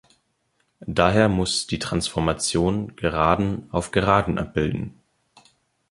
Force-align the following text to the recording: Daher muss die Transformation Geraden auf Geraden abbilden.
Daher 0.87 1.29
muss 1.29 1.67
die 1.67 1.77
Transformation 1.77 2.95
Geraden 2.95 3.67
auf 3.69 3.91
Geraden 3.91 4.39
abbilden. 4.39 4.99